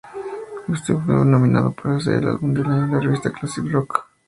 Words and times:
Este 0.73 0.95
fue 0.95 1.13
nominado 1.23 1.73
para 1.73 1.99
ser 1.99 2.23
el 2.23 2.29
álbum 2.29 2.55
del 2.55 2.65
año 2.65 2.87
por 2.89 2.93
la 2.97 3.03
revista 3.03 3.31
Classic 3.31 3.63
Rock. 3.71 4.07